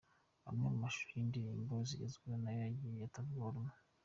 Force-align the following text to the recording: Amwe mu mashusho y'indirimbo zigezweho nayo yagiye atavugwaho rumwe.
Amwe 0.47 0.65
mu 0.73 0.79
mashusho 0.83 1.13
y'indirimbo 1.15 1.73
zigezweho 1.89 2.35
nayo 2.43 2.59
yagiye 2.63 3.01
atavugwaho 3.03 3.49
rumwe. 3.55 3.75